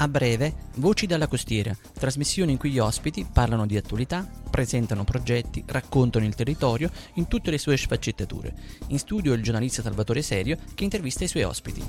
[0.00, 5.64] A breve, Voci dalla costiera, trasmissione in cui gli ospiti parlano di attualità, presentano progetti,
[5.66, 8.54] raccontano il territorio in tutte le sue sfaccettature.
[8.90, 11.82] In studio il giornalista Salvatore Serio che intervista i suoi ospiti.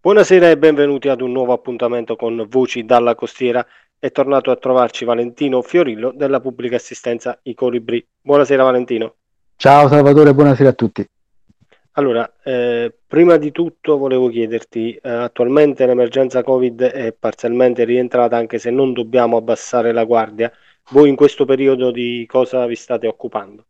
[0.00, 3.66] Buonasera e benvenuti ad un nuovo appuntamento con Voci dalla costiera.
[3.98, 8.02] È tornato a trovarci Valentino Fiorillo della pubblica assistenza I Colibri.
[8.22, 9.16] Buonasera Valentino.
[9.56, 11.06] Ciao Salvatore, buonasera a tutti.
[11.94, 18.58] Allora, eh, prima di tutto volevo chiederti, eh, attualmente l'emergenza Covid è parzialmente rientrata anche
[18.58, 20.52] se non dobbiamo abbassare la guardia.
[20.90, 23.64] Voi in questo periodo di cosa vi state occupando?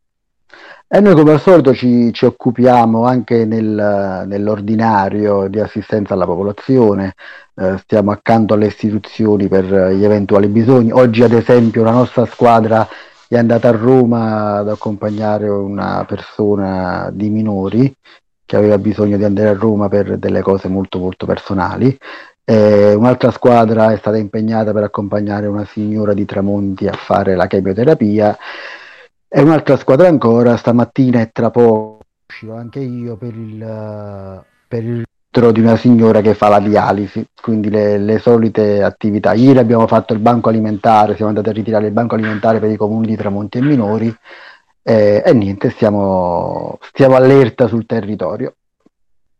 [0.86, 7.14] E noi come al solito ci, ci occupiamo anche nel, nell'ordinario di assistenza alla popolazione,
[7.54, 10.90] eh, stiamo accanto alle istituzioni per gli eventuali bisogni.
[10.90, 12.86] Oggi ad esempio la nostra squadra
[13.36, 17.94] è andata a Roma ad accompagnare una persona di minori
[18.44, 21.96] che aveva bisogno di andare a Roma per delle cose molto molto personali.
[22.42, 27.46] Eh, un'altra squadra è stata impegnata per accompagnare una signora di Tramonti a fare la
[27.46, 28.36] chemioterapia
[29.28, 35.04] e un'altra squadra ancora stamattina e tra poco uscirò anche io per il, per il
[35.30, 39.32] di una signora che fa la dialisi, quindi le, le, solite attività.
[39.32, 42.76] Ieri abbiamo fatto il banco alimentare, siamo andati a ritirare il banco alimentare per i
[42.76, 44.12] comuni di Tramonti e Minori
[44.82, 48.54] eh, e niente, stiamo, stiamo allerta sul territorio.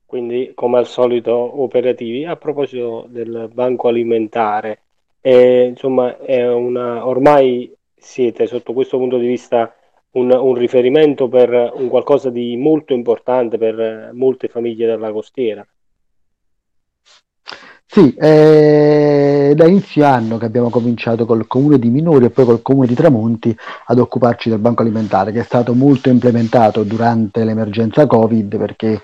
[0.07, 2.25] Quindi come al solito operativi.
[2.25, 4.83] A proposito del banco alimentare,
[5.21, 9.75] eh, insomma, è una, ormai siete sotto questo punto di vista
[10.13, 15.67] un, un, riferimento per un qualcosa di molto importante per molte famiglie della costiera.
[17.93, 22.63] Sì, eh, da inizio anno che abbiamo cominciato col comune di Minori e poi col
[22.63, 23.55] comune di Tramonti
[23.87, 29.01] ad occuparci del banco alimentare, che è stato molto implementato durante l'emergenza Covid, perché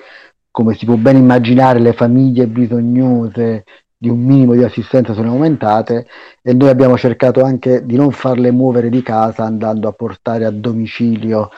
[0.52, 3.64] come si può ben immaginare le famiglie bisognose
[3.98, 6.06] di un minimo di assistenza sono aumentate
[6.40, 10.50] e noi abbiamo cercato anche di non farle muovere di casa andando a portare a
[10.50, 11.50] domicilio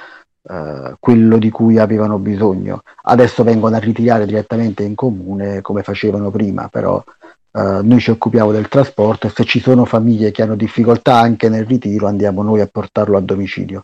[0.48, 2.82] eh, quello di cui avevano bisogno.
[3.02, 7.02] Adesso vengono a ritirare direttamente in comune come facevano prima, però
[7.58, 11.48] Uh, noi ci occupiamo del trasporto e se ci sono famiglie che hanno difficoltà anche
[11.48, 13.82] nel ritiro andiamo noi a portarlo a domicilio.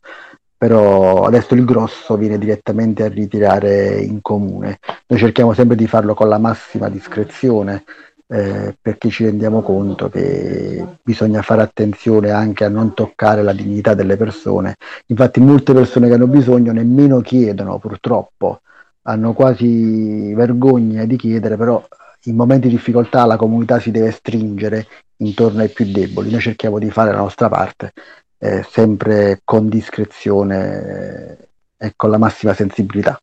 [0.56, 4.78] Però adesso il grosso viene direttamente a ritirare in comune.
[5.08, 7.82] Noi cerchiamo sempre di farlo con la massima discrezione
[8.28, 13.94] eh, perché ci rendiamo conto che bisogna fare attenzione anche a non toccare la dignità
[13.94, 14.76] delle persone.
[15.06, 18.60] Infatti molte persone che hanno bisogno nemmeno chiedono purtroppo,
[19.02, 21.84] hanno quasi vergogna di chiedere, però
[22.24, 24.86] in momenti di difficoltà la comunità si deve stringere
[25.18, 26.30] intorno ai più deboli.
[26.30, 27.92] Noi cerchiamo di fare la nostra parte,
[28.38, 33.18] eh, sempre con discrezione e con la massima sensibilità.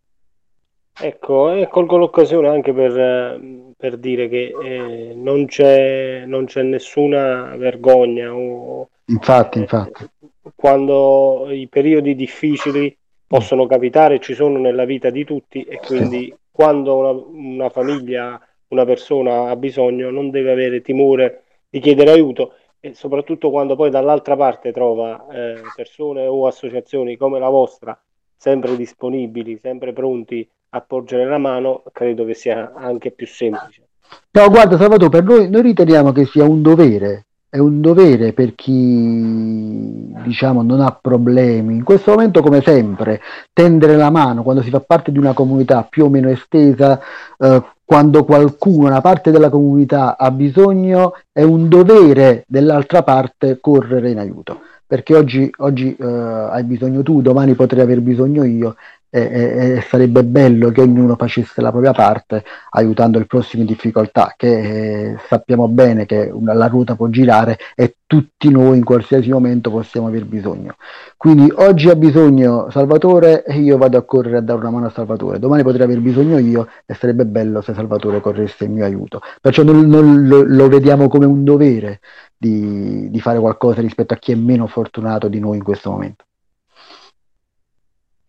[0.99, 3.39] Ecco, e colgo l'occasione anche per,
[3.75, 8.33] per dire che eh, non, c'è, non, c'è, nessuna vergogna.
[8.33, 10.09] O, infatti, eh, infatti.
[10.53, 12.95] Quando i periodi difficili
[13.25, 16.35] possono capitare, ci sono nella vita di tutti e quindi sì.
[16.51, 17.11] quando una,
[17.55, 18.39] una famiglia
[18.71, 23.89] una persona ha bisogno non deve avere timore di chiedere aiuto e soprattutto quando poi
[23.89, 27.97] dall'altra parte trova eh, persone o associazioni come la vostra
[28.35, 33.87] sempre disponibili, sempre pronti a porgere la mano, credo che sia anche più semplice.
[34.31, 38.55] No, guarda Salvatore, per noi, noi riteniamo che sia un dovere è un dovere per
[38.55, 41.75] chi diciamo non ha problemi.
[41.75, 43.19] In questo momento, come sempre,
[43.51, 46.97] tendere la mano quando si fa parte di una comunità più o meno estesa,
[47.37, 54.09] eh, quando qualcuno, una parte della comunità ha bisogno, è un dovere dell'altra parte correre
[54.11, 54.61] in aiuto.
[54.87, 58.75] Perché oggi, oggi eh, hai bisogno tu, domani potrei aver bisogno io
[59.13, 64.33] e, e, sarebbe bello che ognuno facesse la propria parte aiutando il prossimo in difficoltà,
[64.37, 69.29] che eh, sappiamo bene che una, la ruota può girare e tutti noi in qualsiasi
[69.29, 70.75] momento possiamo aver bisogno.
[71.17, 74.91] Quindi oggi ha bisogno Salvatore e io vado a correre a dare una mano a
[74.91, 79.21] Salvatore, domani potrei aver bisogno io e sarebbe bello se Salvatore corresse in mio aiuto.
[79.41, 81.99] Perciò non, non lo, lo, vediamo come un dovere
[82.37, 86.23] di, di fare qualcosa rispetto a chi è meno fortunato di noi in questo momento.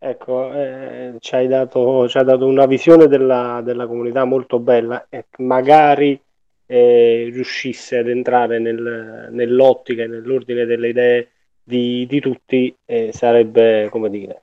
[0.05, 5.07] Ecco, eh, ci, hai dato, ci hai dato una visione della, della comunità molto bella
[5.09, 6.21] e magari
[6.67, 11.29] eh, riuscisse ad entrare nel, nell'ottica e nell'ordine delle idee
[11.63, 14.43] di, di tutti, eh, sarebbe, come dire,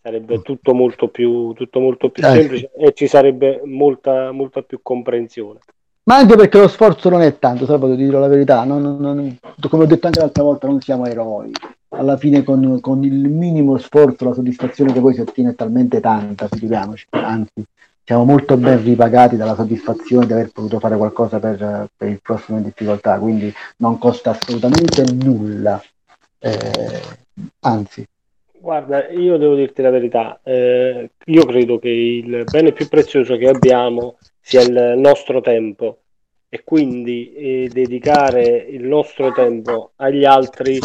[0.00, 4.78] sarebbe tutto molto più, tutto molto più eh, semplice e ci sarebbe molta, molta più
[4.80, 5.58] comprensione.
[6.04, 9.38] Ma anche perché lo sforzo non è tanto, Salvatore, ti dirò la verità, non, non,
[9.68, 11.52] come ho detto anche l'altra volta, non siamo eroi
[11.94, 16.00] alla fine con, con, il minimo sforzo la soddisfazione che poi si ottiene è talmente
[16.00, 17.64] tanta, figuriamoci, anzi
[18.06, 22.58] siamo molto ben ripagati dalla soddisfazione di aver potuto fare qualcosa per, per il prossimo
[22.58, 25.82] in difficoltà, quindi non costa assolutamente nulla,
[26.38, 27.00] eh,
[27.60, 28.06] anzi.
[28.60, 33.48] Guarda, io devo dirti la verità, eh, io credo che il bene più prezioso che
[33.48, 36.00] abbiamo sia il nostro tempo
[36.50, 40.78] e quindi eh, dedicare il nostro tempo agli altri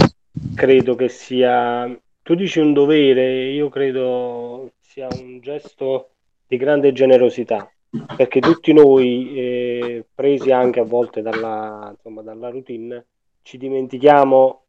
[0.56, 1.90] credo che sia,
[2.22, 6.10] tu dici un dovere, io credo sia un gesto
[6.48, 7.72] di grande generosità,
[8.16, 13.06] perché tutti noi, eh, presi anche a volte dalla, insomma, dalla routine,
[13.42, 14.64] ci dimentichiamo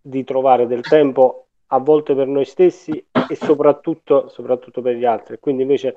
[0.00, 2.92] di trovare del tempo a volte per noi stessi
[3.28, 5.38] e soprattutto, soprattutto per gli altri.
[5.38, 5.96] Quindi invece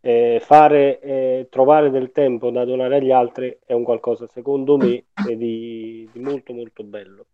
[0.00, 5.04] eh, fare, eh, trovare del tempo da donare agli altri è un qualcosa, secondo me,
[5.26, 7.26] di, di molto molto bello.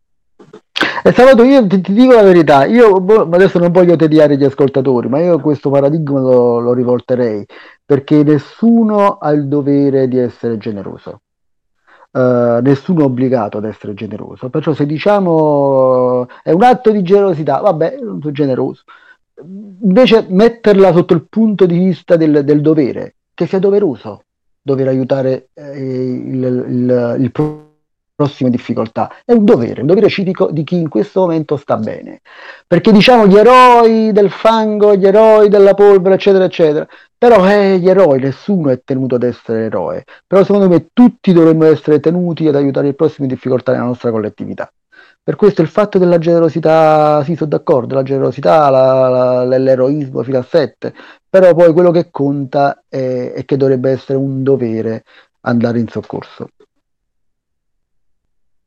[1.04, 4.44] E Salvato, io ti, ti, dico la verità, io boh, adesso non voglio tediare gli
[4.44, 7.44] ascoltatori, ma io questo paradigma lo, lo rivolterei,
[7.84, 11.22] perché nessuno ha il dovere di essere generoso.
[12.12, 14.48] Uh, nessuno è obbligato ad essere generoso.
[14.48, 18.82] Perciò se diciamo è un atto di generosità, vabbè, non sono generoso.
[19.82, 24.24] Invece metterla sotto il punto di vista del, del dovere, che sia doveroso
[24.62, 27.30] dover aiutare eh, il, il, il
[28.22, 29.10] prossime difficoltà.
[29.24, 32.20] È un dovere, un dovere civico di chi in questo momento sta bene.
[32.66, 36.86] Perché diciamo gli eroi del fango, gli eroi della polvere, eccetera, eccetera.
[37.18, 40.04] Però eh, gli eroi, nessuno è tenuto ad essere eroe.
[40.26, 44.10] Però secondo me tutti dovremmo essere tenuti ad aiutare il prossimo in difficoltà nella nostra
[44.10, 44.72] collettività.
[45.24, 50.38] Per questo il fatto della generosità, sì, sono d'accordo, la generosità, la, la, l'eroismo fino
[50.38, 50.92] a sette,
[51.28, 55.04] però poi quello che conta è, è che dovrebbe essere un dovere
[55.42, 56.48] andare in soccorso.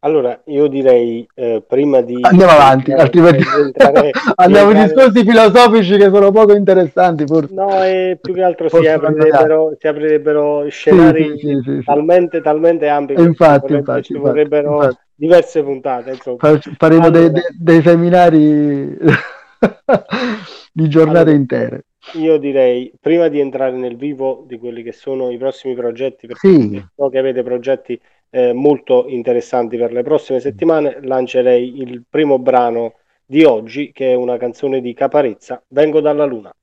[0.06, 2.20] Allora, io direi eh, prima di...
[2.22, 7.52] Andiamo avanti, altrimenti entrare, andiamo in discorsi filosofici che sono poco interessanti forse.
[7.56, 12.88] No, e più che altro si aprirebbero, si aprirebbero, scenari sì, sì, sì, talmente, talmente
[12.88, 14.98] ampi infatti, che infatti, ci vorrebbero infatti.
[15.16, 16.12] diverse puntate.
[16.12, 16.38] Insomma.
[16.78, 18.96] Faremo allora, dei, dei, dei, seminari
[20.72, 21.86] di giornate allora, intere.
[22.14, 26.90] Io direi, prima di entrare nel vivo di quelli che sono i prossimi progetti, perché
[26.96, 28.00] so che avete progetti
[28.36, 32.96] eh, molto interessanti per le prossime settimane, lancerei il primo brano
[33.26, 36.54] di oggi, che è una canzone di Caparezza, Vengo dalla Luna.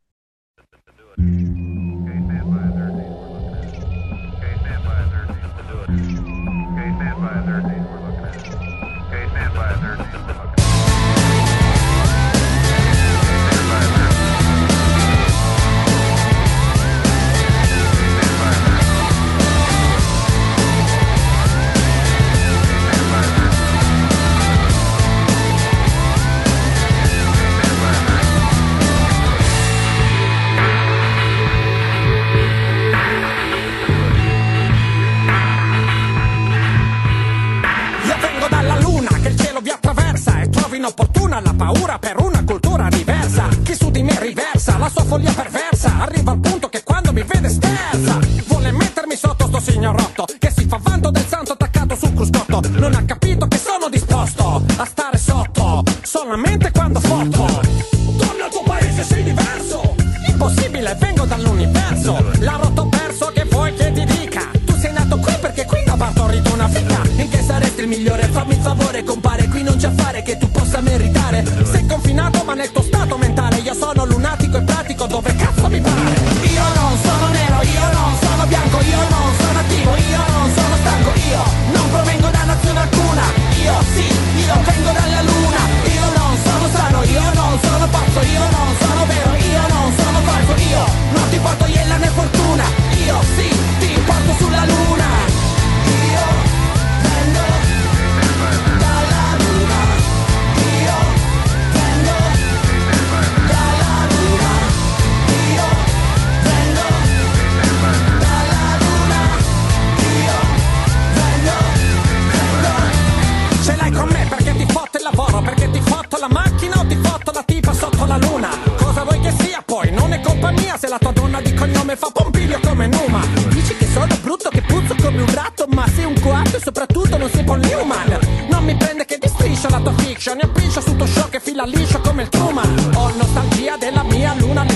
[40.82, 43.46] Inopportuna la paura per una cultura diversa.
[43.62, 46.00] Chi su di me riversa la sua follia perversa.
[46.00, 48.18] Arriva al punto che quando mi vede sterza.
[48.48, 50.24] Vuole mettermi sotto sto signorotto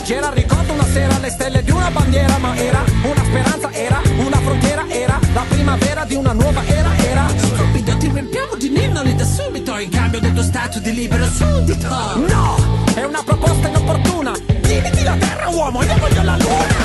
[0.06, 4.38] leggera Ricordo una sera le stelle di una bandiera Ma era una speranza, era una
[4.38, 9.25] frontiera Era la primavera di una nuova era Era stupido, ti riempiamo di ninnoli da
[9.25, 12.56] subito In cambio del tuo stato di libero suddito No,
[12.94, 14.32] è una proposta inopportuna.
[14.60, 16.75] Dividiti la terra uomo, io voglio la luna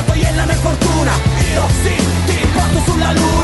[0.00, 0.44] porto io la
[1.52, 1.94] Io sì,
[2.26, 3.39] ti porto sulla luna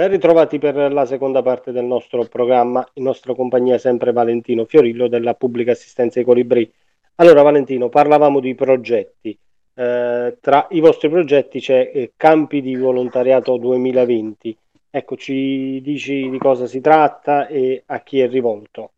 [0.00, 5.08] Ben ritrovati per la seconda parte del nostro programma, in nostra compagnia sempre Valentino Fiorillo
[5.08, 6.72] della Pubblica Assistenza ai Colibrì.
[7.16, 9.38] Allora Valentino, parlavamo di progetti.
[9.74, 14.56] Eh, tra i vostri progetti c'è eh, Campi di Volontariato 2020.
[14.88, 18.92] Ecco, ci dici di cosa si tratta e a chi è rivolto.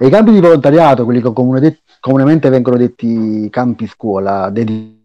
[0.00, 1.30] I campi di volontariato, quelli che
[2.00, 4.95] comunemente vengono detti campi scuola, dedicati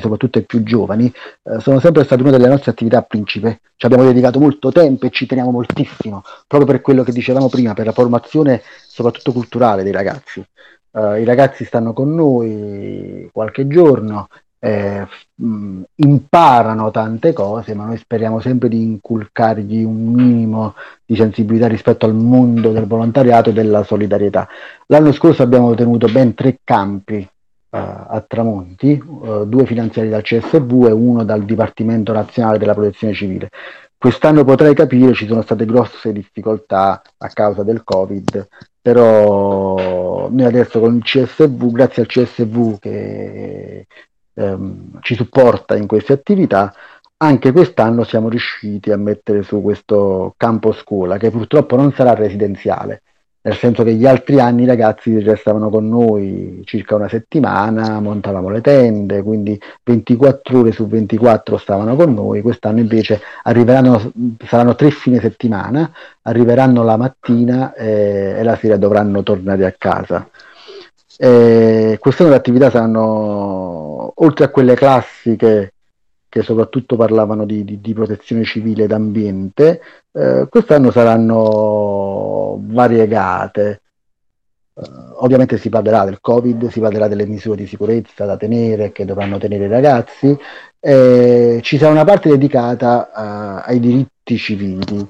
[0.00, 1.12] soprattutto ai più giovani,
[1.44, 3.60] eh, sono sempre stati una delle nostre attività principe.
[3.76, 7.74] Ci abbiamo dedicato molto tempo e ci teniamo moltissimo, proprio per quello che dicevamo prima,
[7.74, 10.44] per la formazione soprattutto culturale dei ragazzi.
[10.92, 14.28] Eh, I ragazzi stanno con noi qualche giorno,
[14.60, 21.68] eh, mh, imparano tante cose, ma noi speriamo sempre di inculcargli un minimo di sensibilità
[21.68, 24.48] rispetto al mondo del volontariato e della solidarietà.
[24.86, 27.28] L'anno scorso abbiamo tenuto ben tre campi
[27.78, 33.50] a Tramonti, eh, due finanziati dal CSV e uno dal Dipartimento Nazionale della Protezione Civile.
[33.96, 38.48] Quest'anno potrei capire ci sono state grosse difficoltà a causa del Covid,
[38.80, 43.86] però noi adesso con il CSV, grazie al CSV che
[44.34, 46.72] ehm, ci supporta in queste attività,
[47.16, 53.02] anche quest'anno siamo riusciti a mettere su questo campo scuola che purtroppo non sarà residenziale,
[53.40, 58.50] nel senso che gli altri anni i ragazzi restavano con noi circa una settimana, montavamo
[58.50, 64.12] le tende, quindi 24 ore su 24 stavano con noi, quest'anno invece arriveranno,
[64.44, 65.90] saranno tre fine settimana,
[66.22, 70.28] arriveranno la mattina eh, e la sera dovranno tornare a casa.
[71.16, 75.72] Eh, quest'anno le attività saranno, oltre a quelle classiche
[76.38, 79.80] che soprattutto parlavano di, di- di protezione civile ed ambiente,
[80.12, 83.82] eh, quest'anno saranno variegate.
[84.74, 84.82] Eh,
[85.16, 89.38] ovviamente si parlerà del Covid, si parlerà delle misure di sicurezza da tenere, che dovranno
[89.38, 90.36] tenere i ragazzi.
[90.80, 95.08] Eh, ci sarà una parte dedicata eh, ai diritti civili.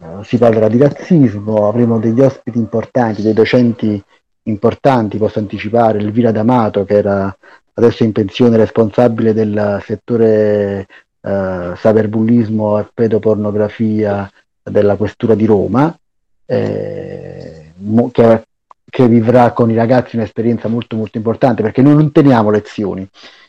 [0.00, 4.02] Eh, si parlerà di razzismo, avremo degli ospiti importanti, dei docenti
[4.44, 7.36] importanti, posso anticipare, Elvira D'Amato che era
[7.78, 10.86] adesso in pensione responsabile del settore
[11.20, 14.30] eh, cyberbullismo e pedopornografia
[14.62, 15.96] della Questura di Roma,
[16.46, 17.72] eh,
[18.12, 18.42] che,
[18.88, 23.06] che vivrà con i ragazzi un'esperienza molto molto importante perché noi non teniamo lezioni.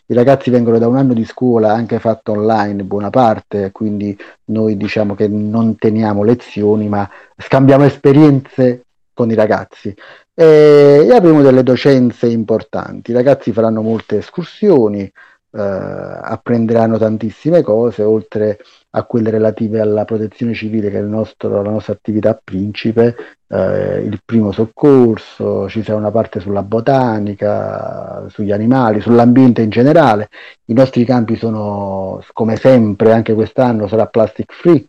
[0.10, 4.78] I ragazzi vengono da un anno di scuola anche fatto online, buona parte, quindi noi
[4.78, 8.87] diciamo che non teniamo lezioni, ma scambiamo esperienze
[9.18, 9.92] con i ragazzi
[10.36, 13.10] e, e avremo delle docenze importanti.
[13.10, 18.60] I ragazzi faranno molte escursioni, eh, apprenderanno tantissime cose, oltre
[18.92, 23.16] a quelle relative alla protezione civile, che è nostro- la nostra attività principe,
[23.48, 30.30] eh, il primo soccorso, ci sarà una parte sulla botanica, sugli animali, sull'ambiente in generale.
[30.66, 34.86] I nostri campi sono, come sempre, anche quest'anno sarà plastic free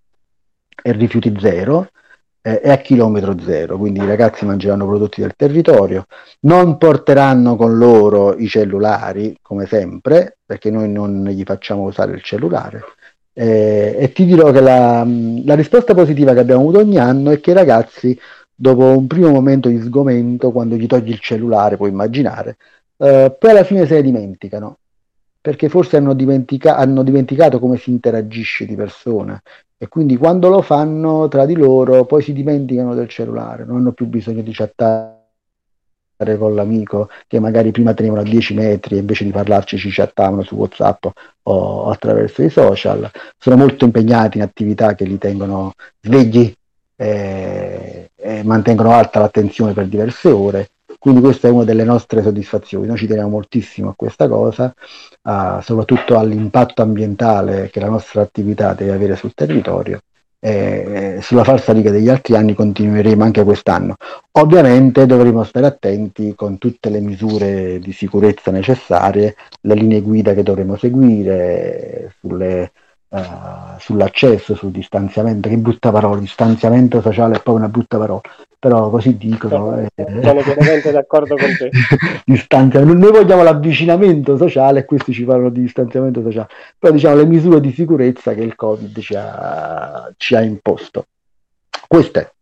[0.82, 1.88] e rifiuti zero
[2.40, 6.06] è a chilometro zero, quindi i ragazzi mangeranno prodotti del territorio,
[6.40, 12.22] non porteranno con loro i cellulari, come sempre, perché noi non gli facciamo usare il
[12.22, 12.82] cellulare.
[13.32, 15.06] Eh, e ti dirò che la,
[15.44, 18.18] la risposta positiva che abbiamo avuto ogni anno è che i ragazzi,
[18.54, 22.56] dopo un primo momento di sgomento, quando gli togli il cellulare, puoi immaginare,
[22.96, 24.78] eh, poi alla fine se ne dimenticano
[25.40, 29.40] perché forse hanno, dimentica- hanno dimenticato come si interagisce di persona.
[29.78, 33.92] E quindi quando lo fanno tra di loro poi si dimenticano del cellulare, non hanno
[33.92, 35.16] più bisogno di chattare
[36.36, 40.42] con l'amico che magari prima tenevano a 10 metri e invece di parlarci ci chattavano
[40.42, 41.06] su Whatsapp
[41.44, 43.08] o attraverso i social,
[43.38, 46.52] sono molto impegnati in attività che li tengono svegli
[46.96, 50.70] e, e mantengono alta l'attenzione per diverse ore.
[51.08, 54.74] Quindi questa è una delle nostre soddisfazioni, noi ci teniamo moltissimo a questa cosa,
[55.22, 60.00] uh, soprattutto all'impatto ambientale che la nostra attività deve avere sul territorio
[60.38, 63.96] eh, sulla falsariga degli altri anni continueremo anche quest'anno.
[64.32, 70.42] Ovviamente dovremo stare attenti con tutte le misure di sicurezza necessarie, le linee guida che
[70.42, 72.72] dovremo seguire, sulle,
[73.08, 78.20] uh, sull'accesso, sul distanziamento, che brutta parola, distanziamento sociale è proprio una brutta parola,
[78.58, 79.78] però così dicono.
[79.78, 79.90] Eh,
[80.22, 81.70] sono pienamente d'accordo con te.
[82.24, 82.98] distanziamento.
[82.98, 86.48] Noi vogliamo l'avvicinamento sociale e questi ci parlano di distanziamento sociale,
[86.78, 91.06] però diciamo le misure di sicurezza che il Covid ci ha, ci ha imposto.
[91.86, 92.32] Queste.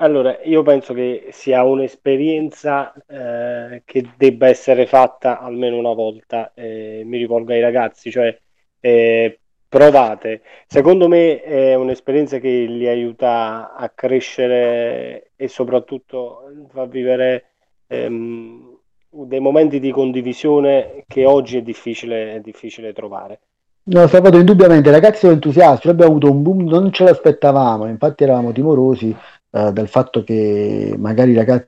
[0.00, 7.02] Allora, io penso che sia un'esperienza eh, che debba essere fatta almeno una volta, eh,
[7.04, 8.36] mi rivolgo ai ragazzi, cioè
[8.78, 10.42] eh, provate.
[10.66, 17.50] Secondo me è un'esperienza che li aiuta a crescere e soprattutto fa vivere
[17.86, 18.78] ehm,
[19.10, 23.40] dei momenti di condivisione che oggi è difficile, è difficile trovare.
[23.84, 28.52] No, Salvatore, indubbiamente, ragazzi sono entusiasti, abbiamo avuto un boom, non ce l'aspettavamo, infatti eravamo
[28.52, 29.16] timorosi
[29.50, 31.67] eh, del fatto che magari i ragazzi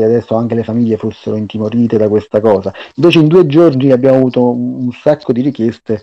[0.00, 2.72] adesso anche le famiglie fossero intimorite da questa cosa.
[2.94, 6.00] Invece in due giorni abbiamo avuto un, sacco di richieste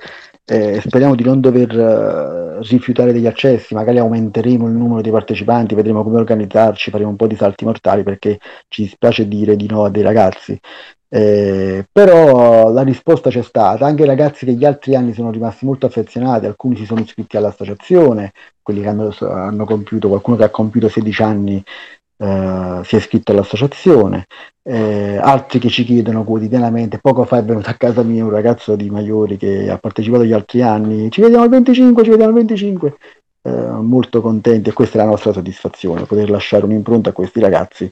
[0.49, 5.75] eh, speriamo di non dover uh, rifiutare degli accessi, magari aumenteremo il numero di partecipanti,
[5.75, 9.83] vedremo come organizzarci, faremo un po' di salti mortali perché ci dispiace dire di no
[9.83, 10.59] a dei ragazzi.
[11.11, 15.65] Eh, però la risposta c'è stata, anche i ragazzi che gli altri anni sono rimasti
[15.65, 20.49] molto affezionati, alcuni si sono iscritti all'associazione, quelli che hanno, hanno compiuto, qualcuno che ha
[20.49, 21.63] compiuto 16 anni
[22.21, 24.25] eh, si è iscritto all'associazione,
[24.61, 28.75] eh, altri che ci chiedono quotidianamente, poco fa è venuto a casa mia un ragazzo
[28.75, 32.37] di Maiori che ha partecipato gli altri anni, ci vediamo al 25, ci vediamo al
[32.37, 32.97] 25,
[33.43, 37.89] eh, molto contenti e questa è la nostra soddisfazione, poter lasciare un'impronta a questi ragazzi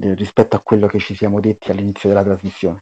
[0.00, 2.80] eh, rispetto a quello che ci siamo detti all'inizio della trasmissione.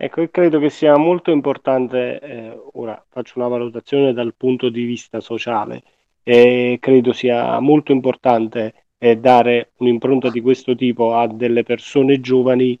[0.00, 4.84] Ecco, io credo che sia molto importante, eh, ora faccio una valutazione dal punto di
[4.84, 5.82] vista sociale,
[6.22, 12.78] e credo sia molto importante eh, dare un'impronta di questo tipo a delle persone giovani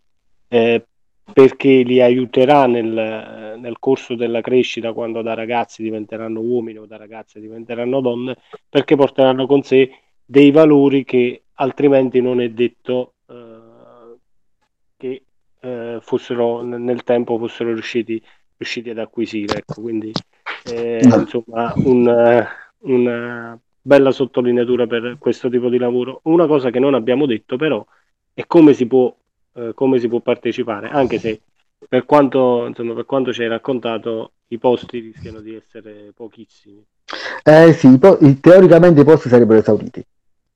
[0.48, 0.84] eh,
[1.32, 6.96] perché li aiuterà nel, nel, corso della crescita quando da ragazzi diventeranno uomini o da
[6.96, 8.36] ragazze diventeranno donne,
[8.68, 9.90] perché porteranno con sé
[10.24, 14.16] dei valori che altrimenti non è detto eh,
[14.96, 15.22] che
[15.60, 18.22] eh, fossero nel tempo fossero riusciti,
[18.56, 19.58] riusciti ad acquisire.
[19.58, 20.12] Ecco, quindi
[20.64, 22.46] eh, insomma un,
[22.80, 26.20] un bella sottolineatura per questo tipo di lavoro.
[26.24, 27.84] Una cosa che non abbiamo detto però
[28.34, 29.12] è come si può,
[29.54, 31.40] eh, come si può partecipare, anche se
[31.88, 36.84] per quanto, insomma, per quanto ci hai raccontato i posti rischiano di essere pochissimi.
[37.42, 40.04] Eh sì, po- teoricamente i posti sarebbero esauriti.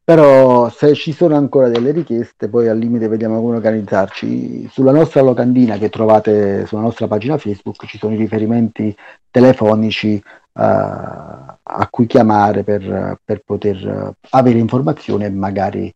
[0.05, 4.68] Però se ci sono ancora delle richieste, poi al limite vediamo come organizzarci.
[4.68, 8.95] Sulla nostra locandina che trovate sulla nostra pagina Facebook ci sono i riferimenti
[9.31, 10.21] telefonici
[10.55, 15.93] a cui chiamare per, per poter avere informazioni e magari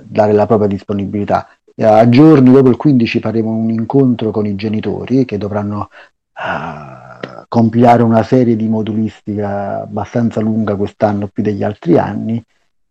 [0.00, 1.48] dare la propria disponibilità.
[1.78, 8.02] A giorni dopo il 15 faremo un incontro con i genitori che dovranno uh, compilare
[8.02, 12.42] una serie di modulistica abbastanza lunga quest'anno più degli altri anni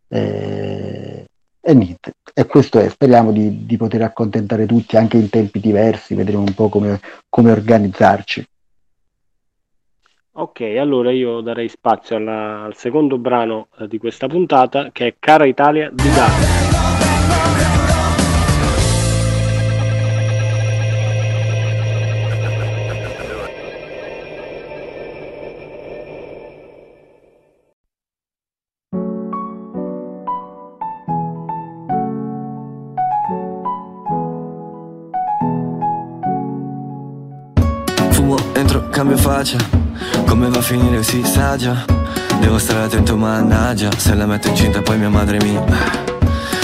[0.07, 1.25] e,
[1.59, 6.13] e niente, e questo è, speriamo di, di, poter accontentare tutti anche in tempi diversi,
[6.13, 8.45] vedremo un po' come, come organizzarci.
[10.37, 15.15] Ok, allora io darei spazio alla, al secondo brano eh, di questa puntata che è
[15.17, 16.63] Cara Italia di Gato.
[38.11, 39.84] Fumo, entro, cambio faccia
[40.25, 41.03] come va a finire?
[41.03, 41.85] Si sa già.
[42.39, 43.89] Devo stare attento mannaggia.
[43.97, 45.59] Se la metto incinta poi mia madre mi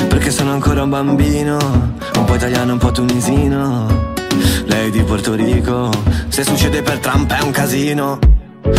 [0.08, 1.58] Perché sono ancora un bambino.
[2.16, 4.14] Un po' italiano, un po' tunisino.
[4.66, 5.90] Lei di Porto Rico.
[6.28, 8.20] Se succede per Trump è un casino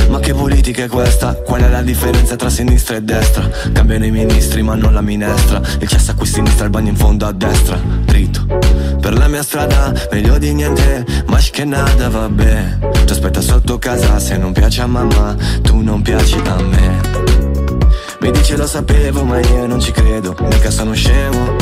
[0.08, 1.34] Ma che politica è questa?
[1.34, 3.48] Qual è la differenza tra sinistra e destra?
[3.72, 5.60] Cambiano i ministri ma non la minestra.
[5.80, 7.78] Il cesso a qui sinistra, il bagno in fondo a destra.
[8.04, 8.46] Dritto.
[9.00, 11.04] Per la mia strada, meglio di niente.
[11.26, 12.78] Ma che nada, vabbè.
[13.04, 17.00] Ti aspetta sotto casa se non piace a mamma Tu non piaci a me.
[18.20, 20.36] Mi dice lo sapevo ma io non ci credo.
[20.40, 21.56] Mica sono scemo.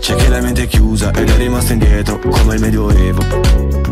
[0.00, 3.83] C'è che la mente è chiusa ed è rimasto indietro come il medioevo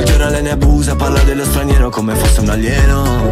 [0.00, 3.28] il giornale ne abusa, parla dello straniero come fosse un alieno.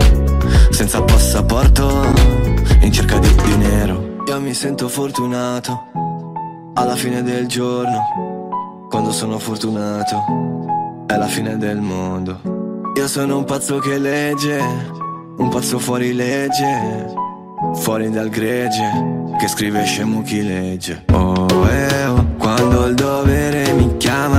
[0.70, 2.46] Senza passaporto,
[2.80, 5.86] in cerca di dinero Io mi sento fortunato
[6.74, 12.40] Alla fine del giorno Quando sono fortunato È la fine del mondo.
[12.94, 14.58] Io sono un pazzo che legge
[15.36, 17.12] Un pazzo fuori legge
[17.74, 21.04] Fuori dal gregge Che scrive scemo chi legge.
[21.12, 24.37] Oh, eh, oh Quando il dovere mi chiama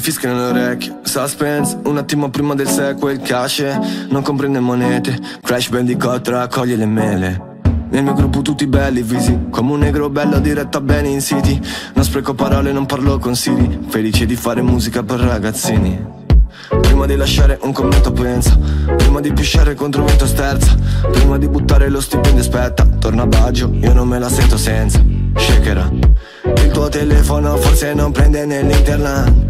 [0.00, 3.62] fischiano le orecchie, suspense, un attimo prima del sequel, cash
[4.08, 7.48] Non comprende monete, Crash Bandicoot raccoglie le mele.
[7.90, 11.60] Nel mio gruppo tutti belli, visi Come un negro bello diretta bene in city.
[11.94, 13.80] Non spreco parole, non parlo con Siri.
[13.88, 16.18] Felice di fare musica per ragazzini.
[16.80, 18.56] Prima di lasciare un commento pensa.
[18.96, 20.76] Prima di pisciare contro vento sterza
[21.10, 22.86] Prima di buttare lo stipendio aspetta.
[22.98, 25.02] Torna a Baggio, io non me la sento senza.
[25.34, 25.90] Shakera.
[26.56, 29.49] Il tuo telefono forse non prende nell'internet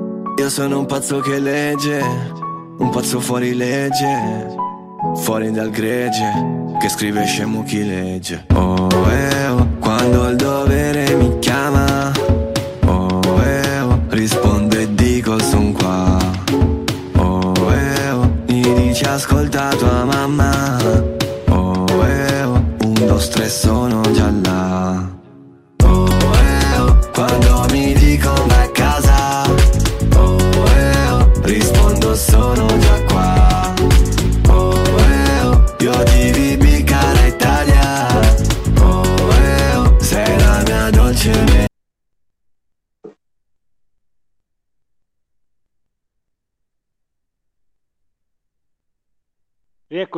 [0.37, 1.99] io sono un pazzo che legge,
[2.77, 4.55] un pazzo fuori legge,
[5.17, 8.45] fuori dal gregge, che scrive scemo chi legge.
[8.53, 12.11] Oh, eh, oh, quando il dovere mi chiama,
[12.85, 16.17] oh, eh, oh, rispondo e dico son qua.
[17.17, 20.77] Oh, eh, oh, mi dici ascolta tua mamma,
[21.49, 23.90] oh, eh, oh, un, due, tre sono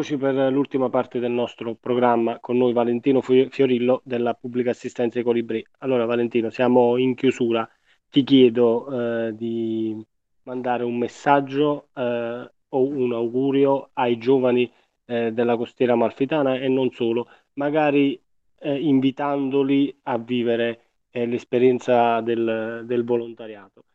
[0.04, 5.24] Rieccoci per l'ultima parte del nostro programma con noi Valentino Fiorillo della Pubblica Assistenza ai
[5.24, 5.66] Colibri.
[5.78, 7.68] Allora Valentino, siamo in chiusura.
[8.10, 10.06] Ti chiedo eh, di
[10.44, 14.70] mandare un messaggio eh, o un augurio ai giovani
[15.06, 18.22] eh, della costiera malfitana e non solo, magari
[18.60, 23.86] eh, invitandoli a vivere eh, l'esperienza del, del, volontariato.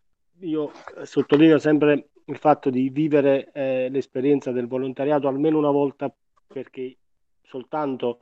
[0.41, 6.15] Io eh, sottolineo sempre il fatto di vivere eh, l'esperienza del volontariato almeno una volta
[6.47, 6.97] perché
[7.43, 8.21] soltanto,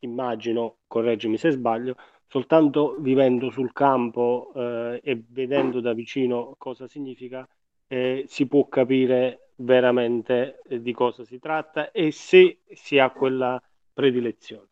[0.00, 7.46] immagino, correggimi se sbaglio, soltanto vivendo sul campo eh, e vedendo da vicino cosa significa,
[7.88, 13.60] eh, si può capire veramente eh, di cosa si tratta e se si ha quella
[13.92, 14.68] predilezione.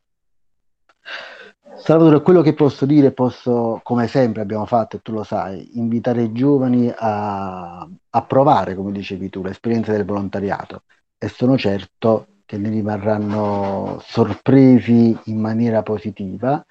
[1.77, 6.23] Salvatore, quello che posso dire, posso, come sempre abbiamo fatto, e tu lo sai, invitare
[6.23, 10.83] i giovani a, a provare, come dicevi tu, l'esperienza del volontariato
[11.23, 16.65] e sono certo che ne rimarranno sorpresi in maniera positiva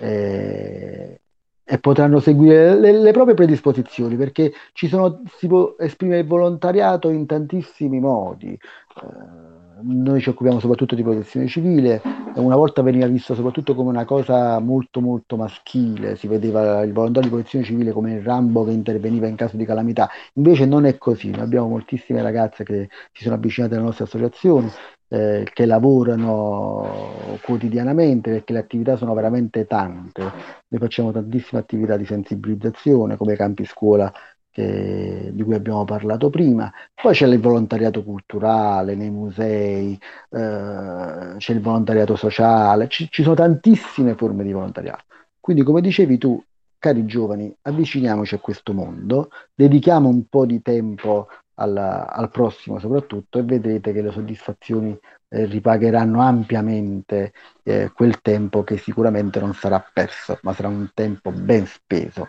[0.00, 1.20] eh,
[1.64, 7.08] e potranno seguire le, le, proprie predisposizioni perché ci sono, si può esprimere il volontariato
[7.08, 8.52] in tantissimi modi.
[8.52, 12.00] Eh, noi ci occupiamo soprattutto di protezione civile,
[12.34, 17.28] una volta veniva visto soprattutto come una cosa molto molto maschile, si vedeva il volontario
[17.28, 20.96] di protezione civile come il Rambo che interveniva in caso di calamità, invece non è
[20.98, 24.70] così, noi abbiamo moltissime ragazze che si sono avvicinate alle nostre associazioni,
[25.08, 30.22] eh, che lavorano quotidianamente perché le attività sono veramente tante.
[30.22, 34.12] Noi facciamo tantissime attività di sensibilizzazione come campi scuola
[34.54, 39.98] che, di cui abbiamo parlato prima, poi c'è il volontariato culturale nei musei,
[40.30, 45.02] eh, c'è il volontariato sociale, ci, ci sono tantissime forme di volontariato.
[45.40, 46.40] Quindi come dicevi tu,
[46.78, 53.38] cari giovani, avviciniamoci a questo mondo, dedichiamo un po' di tempo al, al prossimo soprattutto
[53.38, 54.96] e vedrete che le soddisfazioni
[55.28, 57.32] eh, ripagheranno ampiamente
[57.64, 62.28] eh, quel tempo che sicuramente non sarà perso, ma sarà un tempo ben speso.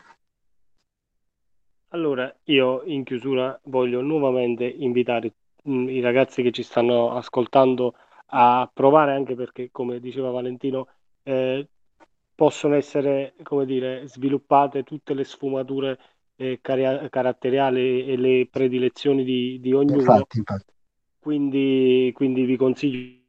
[1.95, 7.95] Allora, io in chiusura voglio nuovamente invitare mh, mm, i ragazzi che ci stanno ascoltando
[8.27, 10.89] a provare anche perché, come diceva Valentino,
[11.23, 11.65] eh,
[12.35, 15.97] possono essere, come dire, sviluppate tutte le sfumature
[16.35, 20.01] eh, car- caratteriali e le predilezioni di, di ognuno.
[20.01, 20.73] Infatti, infatti.
[21.17, 23.23] Quindi, quindi vi consiglio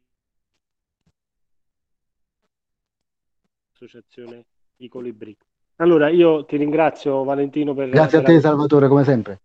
[3.71, 4.45] l'associazione
[4.79, 5.37] I Colibri.
[5.77, 7.89] Allora, io ti ringrazio Valentino per...
[7.89, 9.41] Grazie per a te Salvatore, come sempre.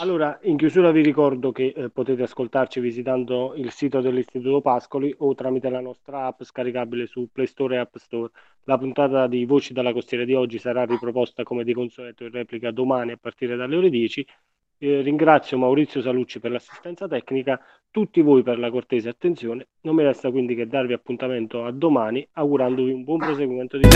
[0.00, 5.34] Allora, in chiusura vi ricordo che eh, potete ascoltarci visitando il sito dell'Istituto Pascoli o
[5.34, 8.30] tramite la nostra app scaricabile su Play Store e App Store.
[8.64, 12.70] La puntata di Voci dalla Costiera di oggi sarà riproposta come di consueto in replica
[12.70, 14.24] domani a partire dalle ore 10.
[14.80, 17.60] Eh, ringrazio Maurizio Salucci per l'assistenza tecnica,
[17.90, 19.66] tutti voi per la cortese attenzione.
[19.80, 23.88] Non mi resta quindi che darvi appuntamento a domani, augurandovi un buon proseguimento di...